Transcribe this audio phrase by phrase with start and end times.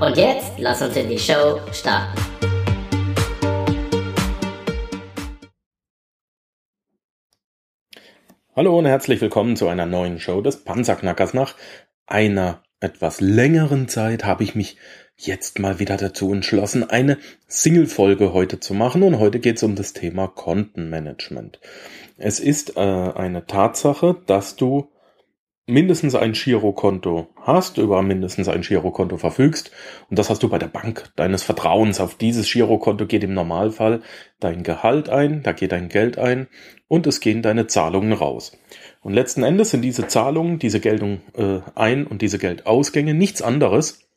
[0.00, 2.18] Und jetzt lass uns in die Show starten.
[8.56, 11.34] Hallo und herzlich willkommen zu einer neuen Show des Panzerknackers.
[11.34, 11.54] Nach
[12.06, 14.78] einer etwas längeren Zeit habe ich mich
[15.16, 19.76] jetzt mal wieder dazu entschlossen, eine Single-Folge heute zu machen und heute geht es um
[19.76, 21.60] das Thema Kontenmanagement.
[22.16, 24.90] Es ist äh, eine Tatsache, dass du
[25.66, 29.70] mindestens ein Girokonto hast, über mindestens ein Girokonto verfügst
[30.08, 32.00] und das hast du bei der Bank deines Vertrauens.
[32.00, 34.02] Auf dieses Girokonto geht im Normalfall
[34.40, 36.48] dein Gehalt ein, da geht dein Geld ein
[36.88, 38.58] und es gehen deine Zahlungen raus.
[39.00, 44.10] Und letzten Endes sind diese Zahlungen, diese Geldung äh, ein und diese Geldausgänge nichts anderes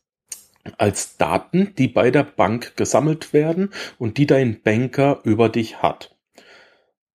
[0.78, 6.16] als Daten, die bei der Bank gesammelt werden und die dein Banker über dich hat.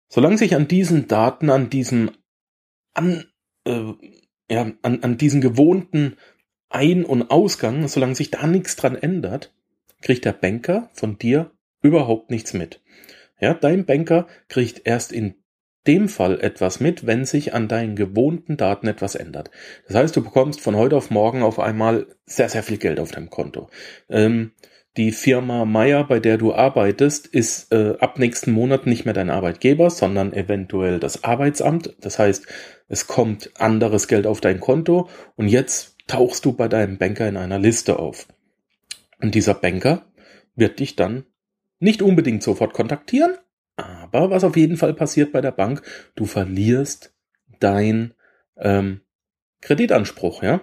[0.09, 2.11] Solange sich an diesen Daten, an diesem
[2.93, 3.25] an,
[3.65, 3.93] äh,
[4.49, 6.17] ja, an, an diesen gewohnten
[6.69, 9.53] Ein- und Ausgang, solange sich da nichts dran ändert,
[10.01, 12.81] kriegt der Banker von dir überhaupt nichts mit.
[13.39, 15.35] Ja, dein Banker kriegt erst in
[15.85, 19.51] dem Fall etwas mit, wenn sich an deinen gewohnten Daten etwas ändert.
[19.87, 23.11] Das heißt, du bekommst von heute auf morgen auf einmal sehr, sehr viel Geld auf
[23.11, 23.69] deinem Konto.
[24.09, 24.51] Ähm,
[24.97, 29.29] die Firma Meier, bei der du arbeitest, ist äh, ab nächsten Monat nicht mehr dein
[29.29, 31.95] Arbeitgeber, sondern eventuell das Arbeitsamt.
[32.01, 32.47] Das heißt,
[32.87, 37.37] es kommt anderes Geld auf dein Konto und jetzt tauchst du bei deinem Banker in
[37.37, 38.27] einer Liste auf.
[39.21, 40.05] Und dieser Banker
[40.55, 41.25] wird dich dann
[41.79, 43.37] nicht unbedingt sofort kontaktieren,
[43.75, 45.83] aber was auf jeden Fall passiert bei der Bank,
[46.15, 47.13] du verlierst
[47.59, 48.13] dein
[48.57, 49.01] ähm,
[49.61, 50.61] Kreditanspruch, ja.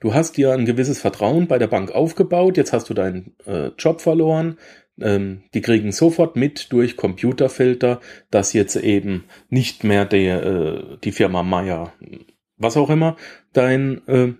[0.00, 3.68] Du hast dir ein gewisses Vertrauen bei der Bank aufgebaut, jetzt hast du deinen äh,
[3.78, 4.58] Job verloren.
[5.00, 8.00] Ähm, die kriegen sofort mit durch Computerfilter,
[8.30, 11.92] dass jetzt eben nicht mehr der, äh, die Firma Meier,
[12.56, 13.16] was auch immer,
[13.52, 14.34] dein äh,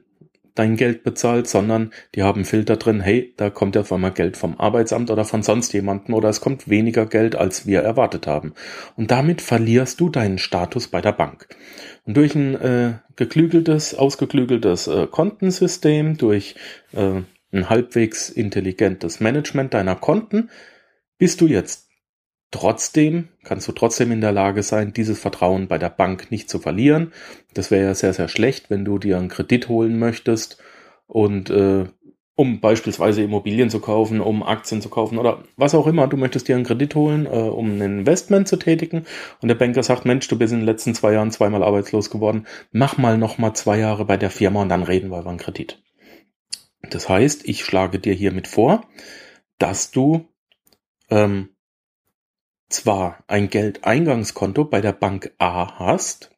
[0.55, 4.37] dein Geld bezahlt, sondern die haben Filter drin, hey, da kommt ja auf einmal Geld
[4.37, 8.55] vom Arbeitsamt oder von sonst jemandem oder es kommt weniger Geld, als wir erwartet haben.
[8.97, 11.49] Und damit verlierst du deinen Status bei der Bank.
[12.05, 16.55] Und durch ein äh, geklügeltes, ausgeklügeltes äh, Kontensystem, durch
[16.93, 17.23] äh,
[17.55, 20.51] ein halbwegs intelligentes Management deiner Konten,
[21.19, 21.85] bist du jetzt
[22.55, 26.61] Trotzdem kannst du trotzdem in der Lage sein, dieses Vertrauen bei der Bank nicht zu
[26.61, 27.13] verlieren.
[27.53, 30.63] Das wäre ja sehr, sehr schlecht, wenn du dir einen Kredit holen möchtest
[31.09, 31.87] und äh,
[32.37, 36.07] um beispielsweise Immobilien zu kaufen, um Aktien zu kaufen oder was auch immer.
[36.07, 39.05] Du möchtest dir einen Kredit holen, äh, um ein Investment zu tätigen
[39.43, 42.47] und der Banker sagt, Mensch, du bist in den letzten zwei Jahren zweimal arbeitslos geworden,
[42.71, 45.41] mach mal noch mal zwei Jahre bei der Firma und dann reden wir über einen
[45.41, 45.84] Kredit.
[46.91, 48.89] Das heißt, ich schlage dir hiermit vor,
[49.59, 50.29] dass du
[51.11, 51.51] ähm,
[52.69, 56.31] zwar ein Geldeingangskonto bei der Bank A hast,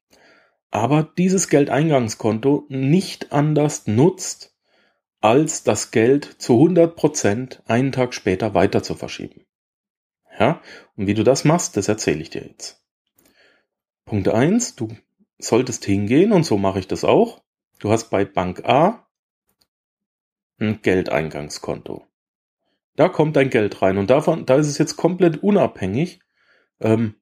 [0.71, 4.55] aber dieses Geldeingangskonto nicht anders nutzt,
[5.21, 9.47] als das Geld zu 100 Prozent einen Tag später weiter zu verschieben.
[10.39, 10.61] Ja,
[10.97, 12.85] und wie du das machst, das erzähle ich dir jetzt.
[14.05, 14.89] Punkt eins: du
[15.39, 17.43] solltest hingehen, und so mache ich das auch.
[17.79, 19.06] Du hast bei Bank A
[20.59, 22.07] Geldeingangskonto.
[22.97, 26.21] Da kommt dein Geld rein und davon, da ist es jetzt komplett unabhängig,
[26.81, 27.17] ähm,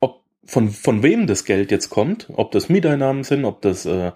[0.00, 4.12] ob von, von wem das Geld jetzt kommt, ob das Mieteinnahmen sind, ob das äh,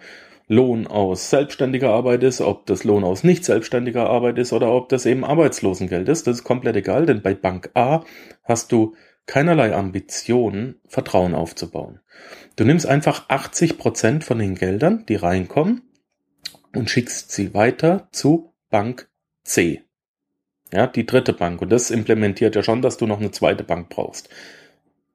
[0.48, 4.88] Lohn aus selbstständiger Arbeit ist, ob das Lohn aus nicht selbstständiger Arbeit ist oder ob
[4.88, 8.02] das eben Arbeitslosengeld ist, das ist komplett egal, denn bei Bank A
[8.44, 8.96] hast du
[9.26, 12.00] keinerlei Ambitionen, Vertrauen aufzubauen.
[12.56, 15.82] Du nimmst einfach 80 Prozent von den Geldern, die reinkommen,
[16.74, 19.08] und schickst sie weiter zu Bank
[19.44, 19.82] C.
[20.72, 21.62] Ja, die dritte Bank.
[21.62, 24.28] Und das implementiert ja schon, dass du noch eine zweite Bank brauchst.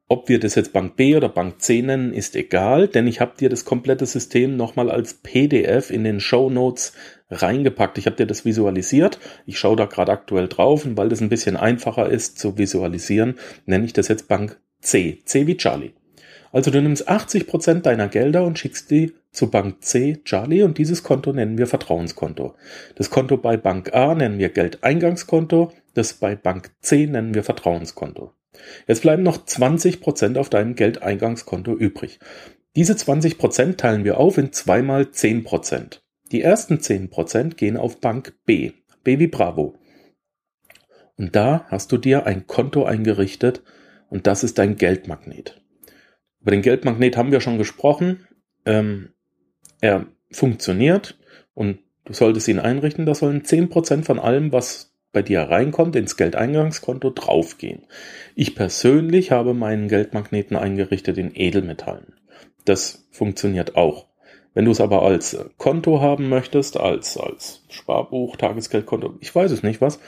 [0.10, 3.38] Ob wir das jetzt Bank B oder Bank C nennen, ist egal, denn ich habe
[3.38, 6.94] dir das komplette System nochmal als PDF in den Show Notes
[7.32, 7.98] reingepackt.
[7.98, 9.20] Ich habe dir das visualisiert.
[9.46, 13.40] Ich schaue da gerade aktuell drauf und weil das ein bisschen einfacher ist zu visualisieren,
[13.66, 15.20] nenne ich das jetzt Bank C.
[15.26, 15.94] C wie Charlie.
[16.52, 20.78] Also du nimmst 80 Prozent deiner Gelder und schickst die zu Bank C Charlie und
[20.78, 22.56] dieses Konto nennen wir Vertrauenskonto.
[22.96, 28.32] Das Konto bei Bank A nennen wir Geldeingangskonto, das bei Bank C nennen wir Vertrauenskonto.
[28.88, 32.20] Jetzt bleiben noch 20 Prozent auf deinem Geldeingangskonto übrig.
[32.76, 35.44] Diese 20 Prozent teilen wir auf in zweimal 10%.
[35.44, 36.04] Prozent.
[36.32, 38.72] Die ersten 10% gehen auf Bank B,
[39.04, 39.76] B wie Bravo.
[41.16, 43.64] Und da hast du dir ein Konto eingerichtet
[44.10, 45.62] und das ist dein Geldmagnet.
[46.42, 48.28] Über den Geldmagnet haben wir schon gesprochen.
[48.66, 49.13] Ähm,
[49.84, 51.20] er funktioniert
[51.54, 53.06] und du solltest ihn einrichten.
[53.06, 57.86] Da sollen 10% von allem, was bei dir reinkommt, ins Geldeingangskonto draufgehen.
[58.34, 62.14] Ich persönlich habe meinen Geldmagneten eingerichtet in Edelmetallen.
[62.64, 64.08] Das funktioniert auch.
[64.54, 69.64] Wenn du es aber als Konto haben möchtest, als, als Sparbuch, Tagesgeldkonto, ich weiß es
[69.64, 70.00] nicht was,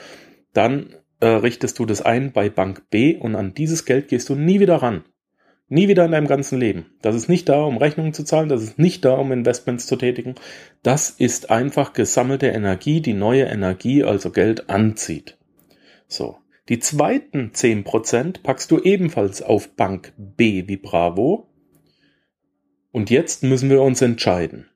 [0.54, 4.34] dann äh, richtest du das ein bei Bank B und an dieses Geld gehst du
[4.36, 5.04] nie wieder ran.
[5.68, 6.86] Nie wieder in deinem ganzen Leben.
[7.02, 9.96] Das ist nicht da, um Rechnungen zu zahlen, das ist nicht da, um Investments zu
[9.96, 10.36] tätigen.
[10.82, 15.36] Das ist einfach gesammelte Energie, die neue Energie, also Geld anzieht.
[16.06, 16.38] So.
[16.68, 21.48] Die zweiten 10% packst du ebenfalls auf Bank B wie Bravo.
[22.90, 24.68] Und jetzt müssen wir uns entscheiden.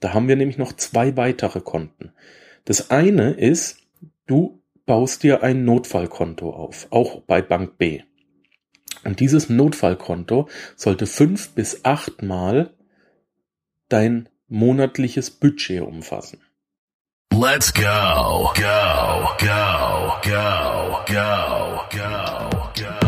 [0.00, 2.12] Da haben wir nämlich noch zwei weitere Konten.
[2.64, 3.78] Das eine ist,
[4.26, 8.02] du baust dir ein Notfallkonto auf, auch bei Bank B.
[9.04, 12.74] Und dieses Notfallkonto sollte fünf bis achtmal
[13.88, 16.40] dein monatliches Budget umfassen.
[17.32, 22.98] Let's go, go, go, go, go, go, go.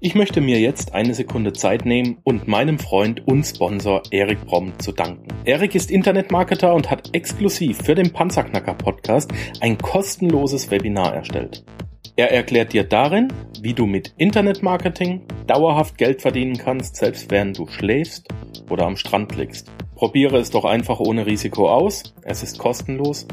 [0.00, 4.72] Ich möchte mir jetzt eine Sekunde Zeit nehmen und meinem Freund und Sponsor Erik Bromm
[4.78, 5.26] zu danken.
[5.44, 11.64] Erik ist Internetmarketer und hat exklusiv für den Panzerknacker Podcast ein kostenloses Webinar erstellt.
[12.18, 13.30] Er erklärt dir darin,
[13.60, 18.26] wie du mit Internetmarketing dauerhaft Geld verdienen kannst, selbst während du schläfst
[18.70, 19.70] oder am Strand liegst.
[19.94, 22.14] Probiere es doch einfach ohne Risiko aus.
[22.22, 23.26] Es ist kostenlos.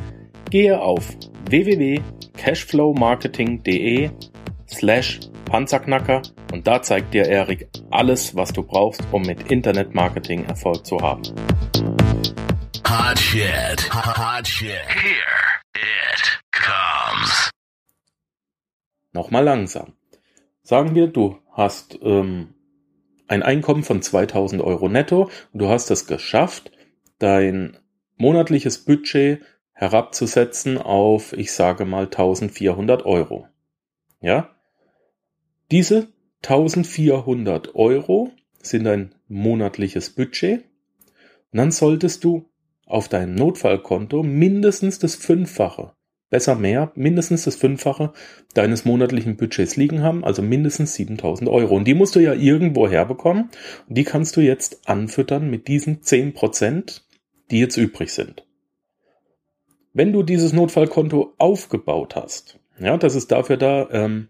[0.50, 1.16] Gehe auf
[1.50, 4.10] www.cashflowmarketing.de
[4.68, 6.22] slash Panzerknacker
[6.52, 11.22] und da zeigt dir Erik alles, was du brauchst, um mit Internetmarketing Erfolg zu haben.
[12.86, 13.90] Hot shit.
[13.94, 14.82] Hot shit.
[14.88, 16.93] Here it comes.
[19.14, 19.94] Nochmal langsam.
[20.64, 22.56] Sagen wir, du hast ähm,
[23.28, 26.72] ein Einkommen von 2000 Euro netto und du hast es geschafft,
[27.20, 27.78] dein
[28.18, 33.48] monatliches Budget herabzusetzen auf, ich sage mal, 1400 Euro.
[34.20, 34.50] Ja?
[35.72, 36.08] Diese
[36.44, 38.32] 1400 Euro
[38.62, 40.64] sind dein monatliches Budget.
[41.52, 42.50] Und dann solltest du
[42.86, 45.94] auf deinem Notfallkonto mindestens das Fünffache
[46.34, 48.12] besser mehr, mindestens das Fünffache
[48.56, 51.76] deines monatlichen Budgets liegen haben, also mindestens 7000 Euro.
[51.76, 53.52] Und die musst du ja irgendwo herbekommen.
[53.88, 57.06] Und die kannst du jetzt anfüttern mit diesen 10 Prozent,
[57.52, 58.48] die jetzt übrig sind.
[59.94, 64.30] Wenn du dieses Notfallkonto aufgebaut hast, ja, das ist dafür da, ähm,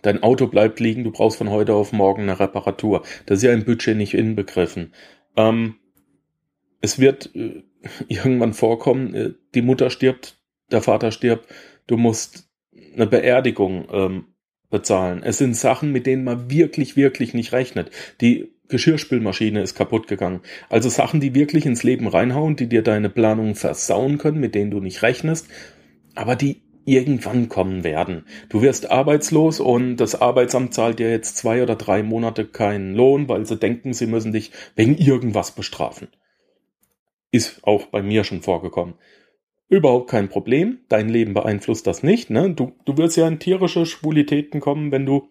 [0.00, 3.02] dein Auto bleibt liegen, du brauchst von heute auf morgen eine Reparatur.
[3.26, 4.94] Das ist ja im Budget nicht inbegriffen.
[5.36, 5.74] Ähm,
[6.80, 7.64] es wird äh,
[8.08, 10.38] irgendwann vorkommen, äh, die Mutter stirbt,
[10.72, 11.48] der Vater stirbt,
[11.86, 12.48] du musst
[12.94, 14.24] eine Beerdigung ähm,
[14.70, 15.22] bezahlen.
[15.22, 17.90] Es sind Sachen, mit denen man wirklich, wirklich nicht rechnet.
[18.20, 20.40] Die Geschirrspülmaschine ist kaputt gegangen.
[20.70, 24.70] Also Sachen, die wirklich ins Leben reinhauen, die dir deine Planung versauen können, mit denen
[24.70, 25.46] du nicht rechnest,
[26.14, 28.26] aber die irgendwann kommen werden.
[28.48, 33.28] Du wirst arbeitslos und das Arbeitsamt zahlt dir jetzt zwei oder drei Monate keinen Lohn,
[33.28, 36.08] weil sie denken, sie müssen dich wegen irgendwas bestrafen.
[37.30, 38.94] Ist auch bei mir schon vorgekommen.
[39.68, 40.80] Überhaupt kein Problem.
[40.88, 42.30] Dein Leben beeinflusst das nicht.
[42.30, 42.52] Ne?
[42.54, 45.30] Du, du wirst ja in tierische Schwulitäten kommen, wenn du,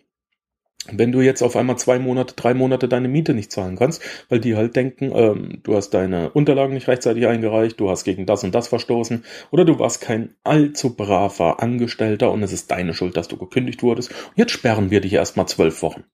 [0.91, 4.39] wenn du jetzt auf einmal zwei Monate, drei Monate deine Miete nicht zahlen kannst, weil
[4.39, 8.43] die halt denken, ähm, du hast deine Unterlagen nicht rechtzeitig eingereicht, du hast gegen das
[8.43, 13.17] und das verstoßen oder du warst kein allzu braver Angestellter und es ist deine Schuld,
[13.17, 14.09] dass du gekündigt wurdest.
[14.09, 16.05] Und jetzt sperren wir dich erstmal zwölf Wochen.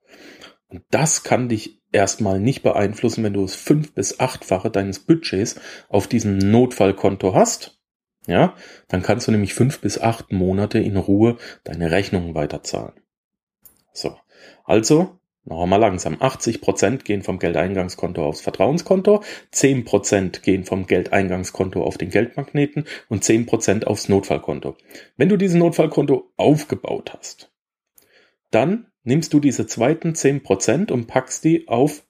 [0.70, 5.60] Und das kann dich erstmal nicht beeinflussen, wenn du es fünf bis achtfache deines Budgets
[5.88, 7.77] auf diesem Notfallkonto hast
[8.28, 8.56] ja,
[8.88, 12.94] dann kannst du nämlich fünf bis acht Monate in Ruhe deine Rechnungen weiterzahlen.
[13.94, 14.16] So,
[14.66, 15.18] also
[15.48, 16.18] noch einmal langsam.
[16.20, 22.84] 80 Prozent gehen vom Geldeingangskonto aufs Vertrauenskonto, 10 Prozent gehen vom Geldeingangskonto auf den Geldmagneten
[23.08, 24.76] und 10 Prozent aufs Notfallkonto.
[25.16, 27.50] Wenn du dieses Notfallkonto aufgebaut hast,
[28.52, 32.04] dann nimmst du diese zweiten 10 Prozent und packst die auf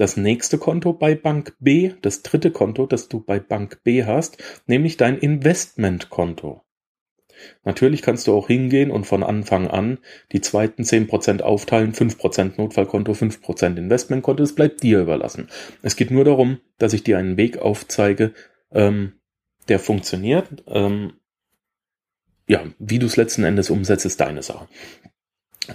[0.00, 4.38] das nächste Konto bei Bank B, das dritte Konto, das du bei Bank B hast,
[4.66, 6.62] nämlich dein Investmentkonto.
[7.64, 9.98] Natürlich kannst du auch hingehen und von Anfang an
[10.32, 15.48] die zweiten 10% aufteilen, 5% Notfallkonto, 5% Investmentkonto, das bleibt dir überlassen.
[15.82, 18.32] Es geht nur darum, dass ich dir einen Weg aufzeige,
[18.72, 19.14] ähm,
[19.68, 20.64] der funktioniert.
[20.66, 21.14] Ähm,
[22.46, 24.66] ja, wie du es letzten Endes umsetzt, ist deine Sache.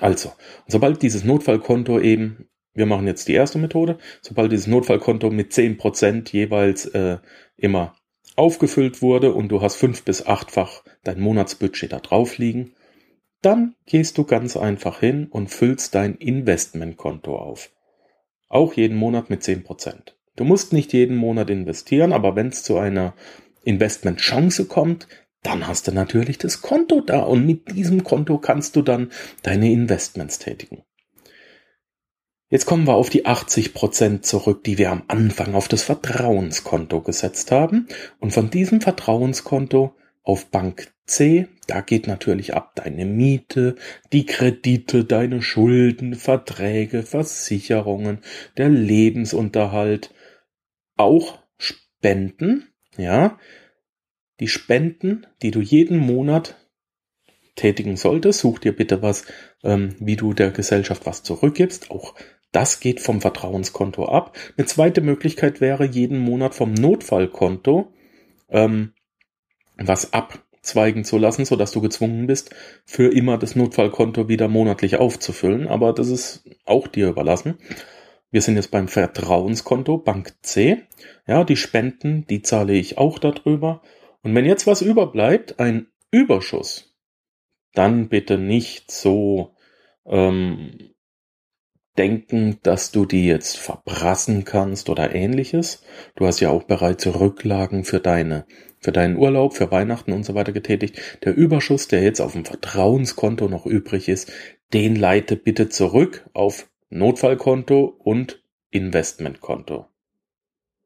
[0.02, 0.34] Also,
[0.68, 3.98] sobald dieses Notfallkonto eben wir machen jetzt die erste Methode.
[4.22, 7.18] Sobald dieses Notfallkonto mit 10% jeweils äh,
[7.58, 7.96] immer
[8.36, 12.74] aufgefüllt wurde und du hast fünf bis achtfach dein Monatsbudget da drauf liegen,
[13.42, 17.72] dann gehst du ganz einfach hin und füllst dein Investmentkonto auf.
[18.50, 20.14] Auch jeden Monat mit 10%.
[20.36, 23.14] Du musst nicht jeden Monat investieren, aber wenn es zu einer
[23.64, 25.08] Investmentchance kommt,
[25.44, 29.12] dann hast du natürlich das Konto da und mit diesem Konto kannst du dann
[29.44, 30.84] deine Investments tätigen.
[32.50, 37.02] Jetzt kommen wir auf die 80 Prozent zurück, die wir am Anfang auf das Vertrauenskonto
[37.02, 37.88] gesetzt haben.
[38.20, 43.76] Und von diesem Vertrauenskonto auf Bank C, da geht natürlich ab deine Miete,
[44.14, 48.20] die Kredite, deine Schulden, Verträge, Versicherungen,
[48.58, 50.14] der Lebensunterhalt,
[50.98, 53.40] auch Spenden, ja.
[54.40, 56.65] Die Spenden, die du jeden Monat
[57.56, 59.26] tätigen solltest, such dir bitte was,
[59.64, 61.92] ähm, wie du der Gesellschaft was zurückgibst.
[61.92, 62.16] Auch
[62.52, 64.38] das geht vom Vertrauenskonto ab.
[64.58, 67.92] Eine zweite Möglichkeit wäre, jeden Monat vom Notfallkonto
[68.50, 68.94] ähm,
[69.78, 75.68] was abzweigen zu lassen, sodass du gezwungen bist, für immer das Notfallkonto wieder monatlich aufzufüllen.
[75.68, 77.58] Aber das ist auch dir überlassen.
[78.32, 80.84] Wir sind jetzt beim Vertrauenskonto, Bank C.
[81.28, 83.82] Ja, die Spenden, die zahle ich auch darüber.
[84.24, 86.95] Und wenn jetzt was überbleibt, ein Überschuss,
[87.78, 89.56] dann bitte nicht so
[90.06, 90.72] ähm,
[91.98, 95.84] denken, dass du die jetzt verbrassen kannst oder ähnliches.
[96.16, 98.46] Du hast ja auch bereits Rücklagen für deine,
[98.80, 101.00] für deinen Urlaub, für Weihnachten und so weiter getätigt.
[101.24, 104.32] Der Überschuss, der jetzt auf dem Vertrauenskonto noch übrig ist,
[104.74, 109.88] den leite bitte zurück auf Notfallkonto und Investmentkonto.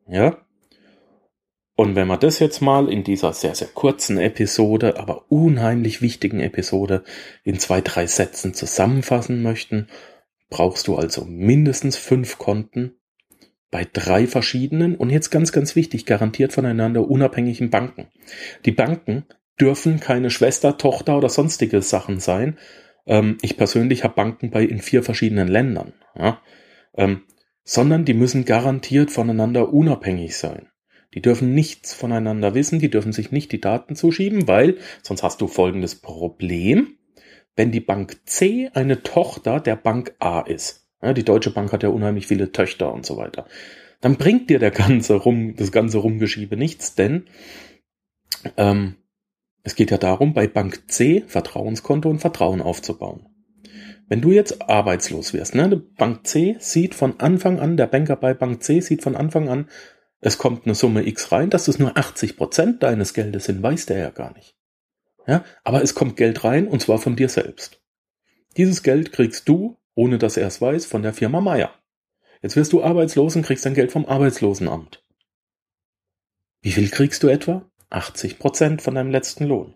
[0.08, 0.46] Ja?
[1.80, 6.42] Und wenn wir das jetzt mal in dieser sehr, sehr kurzen Episode, aber unheimlich wichtigen
[6.42, 7.06] Episode
[7.46, 9.88] in zwei, drei Sätzen zusammenfassen möchten,
[10.50, 13.00] brauchst du also mindestens fünf Konten
[13.72, 18.08] bei drei verschiedenen und jetzt ganz, ganz wichtig, garantiert voneinander unabhängigen Banken.
[18.66, 19.24] Die Banken
[19.58, 22.58] dürfen keine Schwester, Tochter oder sonstige Sachen sein.
[23.08, 26.42] Ähm, ich persönlich habe Banken bei in vier verschiedenen Ländern, ja?
[26.96, 27.22] ähm,
[27.64, 30.68] sondern die müssen garantiert voneinander unabhängig sein.
[31.14, 35.42] Die dürfen nichts voneinander wissen, die dürfen sich nicht die Daten zuschieben, weil sonst hast
[35.42, 37.00] du folgendes Problem
[37.60, 40.88] wenn die Bank C eine Tochter der Bank A ist.
[41.02, 43.48] Ja, die Deutsche Bank hat ja unheimlich viele Töchter und so weiter.
[44.00, 47.26] Dann bringt dir der ganze rum, das ganze Rumgeschiebe nichts, denn
[48.56, 48.96] ähm,
[49.64, 53.28] es geht ja darum, bei Bank C Vertrauenskonto und Vertrauen aufzubauen.
[54.08, 58.34] Wenn du jetzt arbeitslos wirst, ne, Bank C sieht von Anfang an, der Banker bei
[58.34, 59.68] Bank C sieht von Anfang an,
[60.22, 63.86] es kommt eine Summe X rein, dass es nur 80 Prozent deines Geldes sind, weiß
[63.86, 64.56] der ja gar nicht.
[65.28, 67.82] Ja, aber es kommt Geld rein und zwar von dir selbst.
[68.58, 71.74] Dieses Geld kriegst du, ohne dass er es weiß, von der Firma Meier.
[72.42, 75.04] Jetzt wirst du arbeitslos und kriegst dein Geld vom Arbeitslosenamt.
[76.62, 77.70] Wie viel kriegst du etwa?
[77.90, 79.76] 80 Prozent von deinem letzten Lohn.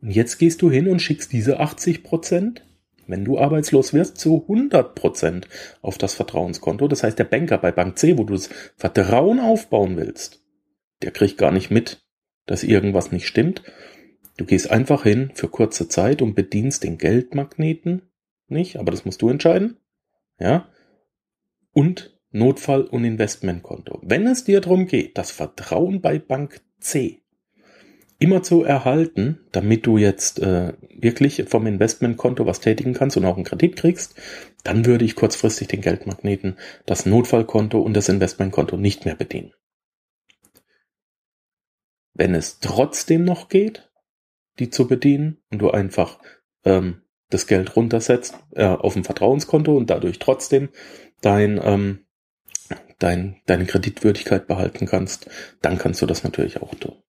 [0.00, 2.64] Und jetzt gehst du hin und schickst diese 80 Prozent,
[3.06, 5.48] wenn du arbeitslos wirst, zu 100 Prozent
[5.82, 6.88] auf das Vertrauenskonto.
[6.88, 10.42] Das heißt, der Banker bei Bank C, wo du das Vertrauen aufbauen willst,
[11.02, 12.04] der kriegt gar nicht mit,
[12.46, 13.62] dass irgendwas nicht stimmt
[14.36, 18.02] Du gehst einfach hin für kurze Zeit und bedienst den Geldmagneten
[18.48, 19.78] nicht, aber das musst du entscheiden.
[20.38, 20.68] Ja.
[21.72, 24.00] Und Notfall- und Investmentkonto.
[24.02, 27.22] Wenn es dir darum geht, das Vertrauen bei Bank C
[28.18, 33.36] immer zu erhalten, damit du jetzt äh, wirklich vom Investmentkonto was tätigen kannst und auch
[33.36, 34.14] einen Kredit kriegst,
[34.62, 36.56] dann würde ich kurzfristig den Geldmagneten,
[36.86, 39.52] das Notfallkonto und das Investmentkonto nicht mehr bedienen.
[42.14, 43.90] Wenn es trotzdem noch geht,
[44.58, 46.20] die zu bedienen und du einfach
[46.64, 50.68] ähm, das Geld runtersetzt äh, auf ein Vertrauenskonto und dadurch trotzdem
[51.20, 52.06] dein, ähm,
[53.00, 55.28] dein, deine Kreditwürdigkeit behalten kannst,
[55.60, 57.02] dann kannst du das natürlich auch tun.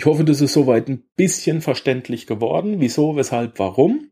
[0.00, 2.76] Ich hoffe, das ist soweit ein bisschen verständlich geworden.
[2.80, 4.08] Wieso, weshalb, warum?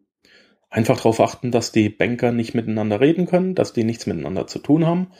[0.68, 4.58] Einfach darauf achten, dass die Banker nicht miteinander reden können, dass die nichts miteinander zu
[4.58, 5.12] tun haben.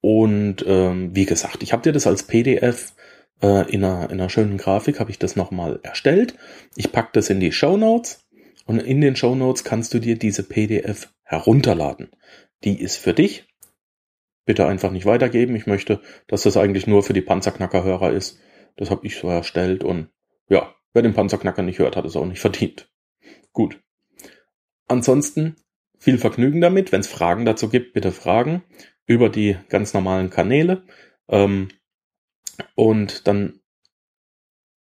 [0.00, 2.94] Und ähm, wie gesagt, ich habe dir das als PDF
[3.42, 6.36] äh, in, einer, in einer schönen Grafik habe ich das nochmal erstellt.
[6.76, 8.28] Ich packe das in die Show Notes
[8.64, 12.10] und in den Show Notes kannst du dir diese PDF herunterladen.
[12.62, 13.48] Die ist für dich.
[14.44, 15.56] Bitte einfach nicht weitergeben.
[15.56, 18.38] Ich möchte, dass das eigentlich nur für die Panzerknacker-Hörer ist.
[18.76, 20.08] Das habe ich so erstellt und
[20.48, 22.90] ja, wer den Panzerknacker nicht hört, hat es auch nicht verdient.
[23.52, 23.80] Gut.
[24.86, 25.56] Ansonsten
[25.98, 26.92] viel Vergnügen damit.
[26.92, 28.62] Wenn es Fragen dazu gibt, bitte fragen
[29.06, 30.84] über die ganz normalen Kanäle.
[31.28, 31.68] Ähm,
[32.74, 33.60] und dann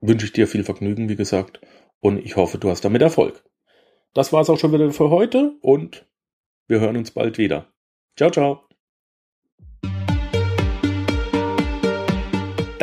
[0.02, 1.62] wünsche ich dir viel Vergnügen, wie gesagt,
[2.00, 3.44] und ich hoffe, du hast damit Erfolg.
[4.14, 6.08] Das war es auch schon wieder für heute und
[6.68, 7.74] wir hören uns bald wieder.
[8.16, 8.66] Ciao, ciao.